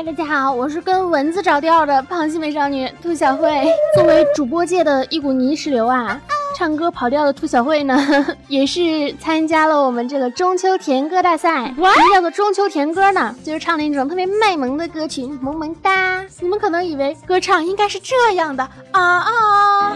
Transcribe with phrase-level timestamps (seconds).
[0.00, 3.66] 嗨，大家好，我是跟蚊子找调的胖西美少女兔小慧。
[3.94, 6.18] 作为主播界的一股泥石流啊，
[6.56, 7.94] 唱歌跑调的兔小慧呢，
[8.48, 11.66] 也是参加了我们这个中秋甜歌大赛。
[11.66, 13.36] 什么叫做中秋甜歌呢？
[13.44, 16.24] 就是唱了一种特别卖萌的歌曲，萌萌哒。
[16.40, 19.92] 你们可能以为歌唱应该是这样的啊啊，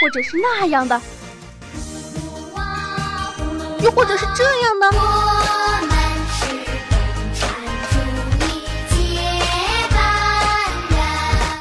[0.00, 1.00] 或者是那样的。
[3.80, 4.90] 又或者是这样的。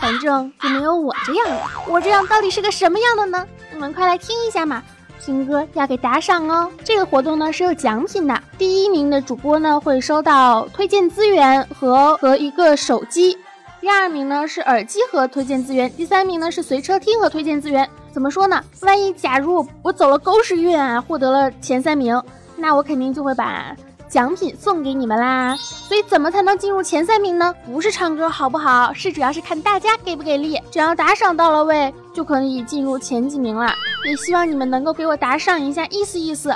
[0.01, 1.61] 反正就没有我这样的。
[1.87, 3.45] 我这样到底是个什么样的呢？
[3.71, 4.83] 你们快来听一下嘛！
[5.23, 6.71] 听歌要给打赏哦。
[6.83, 13.35] 这个活动呢是有奖品的，第一名的主播呢会收到推荐资源和和一个手机，
[13.81, 17.89] 第二名呢是耳机和推荐资源，第三名呢是随车听和推荐资源。
[18.15, 18.63] 怎么说呢？
[18.79, 22.23] 万一假如我走了狗屎运啊，获得了前三名，
[22.55, 23.75] 那我肯定就会把
[24.07, 25.57] 奖品送给你们啦。
[25.57, 27.53] 所以怎么才能进入前三名呢？
[27.65, 30.57] 不是唱歌好不好，是主要是看大家给不给力。
[30.71, 33.73] 只要打赏到了位，就可以进入前几名了。
[34.05, 36.55] 也希望你们能够给我打赏一下，意思意思。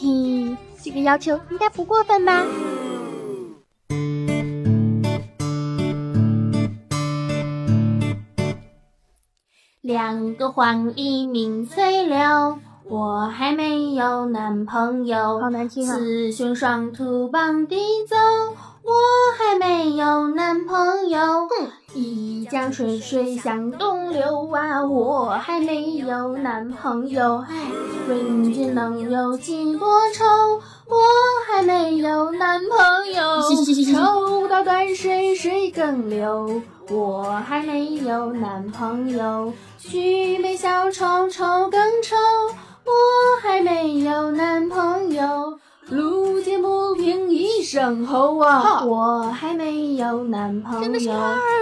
[0.00, 2.46] 嘿，这个要求应该不过分吧？
[9.98, 15.40] 两个黄鹂鸣翠柳，我还没有男朋友。
[15.40, 15.96] 好难听啊！
[15.98, 17.74] 雌雄双兔傍地
[18.08, 18.14] 走，
[18.84, 18.92] 我
[19.36, 21.48] 还没有男朋友。
[22.50, 27.44] 江水水向东流啊，我还没有男朋友。
[27.48, 27.56] 唉，
[28.08, 30.24] 问君能有几多愁？
[30.86, 30.96] 我
[31.46, 33.42] 还没有男朋友。
[33.92, 39.52] 抽到断水水更流，我还没有男朋友。
[39.78, 42.16] 举杯消愁愁更丑，
[47.70, 51.12] 声吼啊，我还没有男朋友。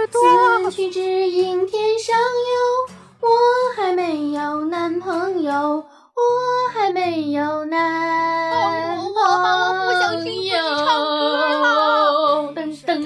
[0.09, 2.15] 此曲只应天上
[2.49, 3.27] 有，我
[3.75, 5.83] 还没有男朋友，我
[6.73, 10.57] 还没有男朋友。
[12.55, 13.03] 噔噔。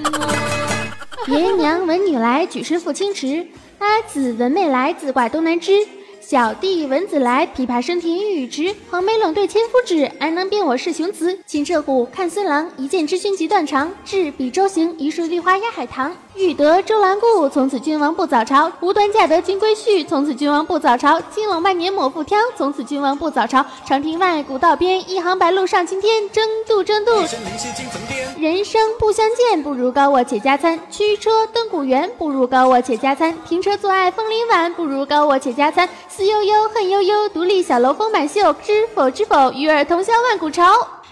[1.25, 3.47] 爷娘闻女来，举身赴清池。
[3.79, 5.87] 阿姊闻妹来，自挂东南枝。
[6.21, 8.75] 小弟闻姊来，琵琶声停欲语迟。
[8.91, 11.35] 黄梅冷对千夫指，安能辨我是雄雌？
[11.47, 13.91] 秦彻虎，看孙郎，一剑知君即断肠。
[14.05, 16.15] 执笔周行，一树绿花压海棠。
[16.35, 18.71] 欲得周郎顾，从此君王不早朝。
[18.81, 21.19] 无端嫁得金龟婿，从此君王不早朝。
[21.19, 23.65] 金龙万年抹复挑，从此君王不早朝。
[23.83, 26.29] 长亭外，古道边，一行白鹭上青天。
[26.29, 27.11] 争渡，争渡，
[28.37, 30.79] 人生不相见，不如高卧且加餐。
[30.89, 33.35] 驱车登古原，不如高卧且加餐。
[33.47, 35.89] 停车坐爱枫林晚，不如高卧且加餐。
[36.21, 38.53] 思悠悠，恨悠悠，独立小楼风满袖。
[38.61, 40.61] 知否，知否，与尔同销万古愁。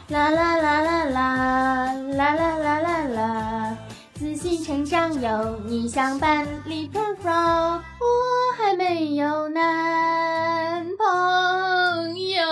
[0.09, 3.77] 啦啦啦啦啦，啦啦啦啦啦。
[4.13, 12.43] 自信成长有你相伴，Little Frog，我还没有男朋友。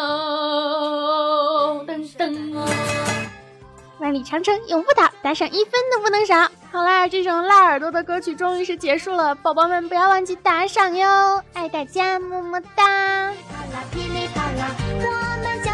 [1.85, 2.67] 噔噔哦，
[3.99, 6.49] 万里长城永不倒，打赏一分都不能少。
[6.71, 13.33] 好啦，这种辣耳朵的歌曲终于是结束了，宝宝们不要忘记打赏哟，爱大家，么么哒。
[13.49, 14.67] 啪啦噼里啪啦，
[14.99, 15.09] 我
[15.43, 15.71] 们交